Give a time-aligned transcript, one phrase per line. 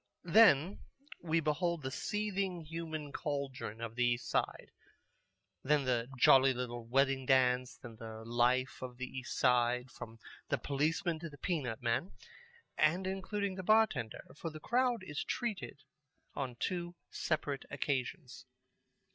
[0.23, 0.79] Then
[1.21, 4.71] we behold the seething human cauldron of the East Side,
[5.63, 10.17] then the jolly little wedding dance, then the life of the East Side, from
[10.49, 12.13] the policeman to the peanut man,
[12.79, 15.83] and including the bar tender, for the crowd is treated
[16.33, 18.47] on two separate occasions.